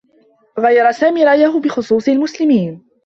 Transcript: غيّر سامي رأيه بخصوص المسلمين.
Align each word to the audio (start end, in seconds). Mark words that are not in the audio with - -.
غيّر 0.59 0.91
سامي 0.91 1.23
رأيه 1.25 1.59
بخصوص 1.61 2.07
المسلمين. 2.09 2.83